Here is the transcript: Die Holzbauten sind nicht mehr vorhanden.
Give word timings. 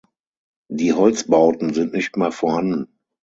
Die 0.71 0.93
Holzbauten 0.93 1.75
sind 1.75 1.93
nicht 1.93 2.17
mehr 2.17 2.31
vorhanden. 2.31 2.97